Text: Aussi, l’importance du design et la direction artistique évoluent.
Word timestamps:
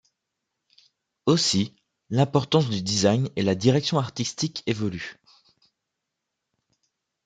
Aussi, 1.27 1.75
l’importance 2.09 2.71
du 2.71 2.81
design 2.81 3.29
et 3.35 3.43
la 3.43 3.53
direction 3.53 3.99
artistique 3.99 4.63
évoluent. 4.65 5.19